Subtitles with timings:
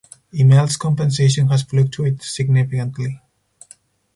[0.33, 3.21] Immelt's compensation has fluctuated significantly.